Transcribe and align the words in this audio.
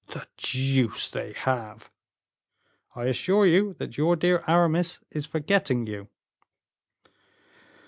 "The 0.07 0.25
deuce 0.35 1.07
they 1.11 1.33
have!" 1.33 1.91
"I 2.95 3.05
assure 3.05 3.45
you 3.45 3.75
that 3.75 3.99
your 3.99 4.15
dear 4.15 4.43
Aramis 4.47 4.99
is 5.11 5.27
forgetting 5.27 5.85
you." 5.85 6.07